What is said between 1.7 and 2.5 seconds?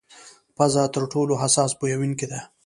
بویونکې ده.